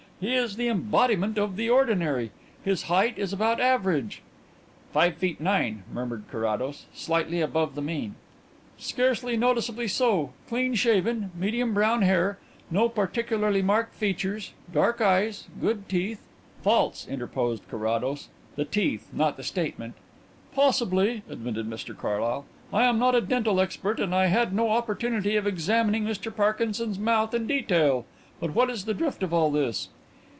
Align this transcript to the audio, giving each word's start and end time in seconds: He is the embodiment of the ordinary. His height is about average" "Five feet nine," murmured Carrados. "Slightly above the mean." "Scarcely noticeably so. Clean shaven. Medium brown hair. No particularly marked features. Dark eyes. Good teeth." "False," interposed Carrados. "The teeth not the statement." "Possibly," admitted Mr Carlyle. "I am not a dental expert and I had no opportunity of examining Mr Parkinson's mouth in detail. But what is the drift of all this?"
He 0.21 0.35
is 0.35 0.55
the 0.55 0.67
embodiment 0.67 1.39
of 1.39 1.55
the 1.55 1.67
ordinary. 1.71 2.29
His 2.63 2.83
height 2.83 3.17
is 3.17 3.33
about 3.33 3.59
average" 3.59 4.21
"Five 4.93 5.15
feet 5.17 5.41
nine," 5.41 5.81
murmured 5.91 6.25
Carrados. 6.29 6.85
"Slightly 6.93 7.41
above 7.41 7.73
the 7.73 7.81
mean." 7.81 8.13
"Scarcely 8.77 9.35
noticeably 9.35 9.87
so. 9.87 10.33
Clean 10.47 10.75
shaven. 10.75 11.31
Medium 11.33 11.73
brown 11.73 12.03
hair. 12.03 12.37
No 12.69 12.87
particularly 12.87 13.63
marked 13.63 13.95
features. 13.95 14.53
Dark 14.71 15.01
eyes. 15.01 15.47
Good 15.59 15.89
teeth." 15.89 16.21
"False," 16.61 17.07
interposed 17.07 17.67
Carrados. 17.67 18.29
"The 18.57 18.65
teeth 18.65 19.09
not 19.11 19.37
the 19.37 19.43
statement." 19.43 19.95
"Possibly," 20.53 21.23
admitted 21.31 21.67
Mr 21.67 21.97
Carlyle. 21.97 22.45
"I 22.71 22.83
am 22.83 22.99
not 22.99 23.15
a 23.15 23.21
dental 23.21 23.59
expert 23.59 23.99
and 23.99 24.13
I 24.13 24.27
had 24.27 24.53
no 24.53 24.69
opportunity 24.69 25.35
of 25.35 25.47
examining 25.47 26.05
Mr 26.05 26.31
Parkinson's 26.35 26.99
mouth 26.99 27.33
in 27.33 27.47
detail. 27.47 28.05
But 28.39 28.53
what 28.53 28.69
is 28.69 28.85
the 28.85 28.93
drift 28.93 29.23
of 29.23 29.33
all 29.33 29.49
this?" 29.49 29.89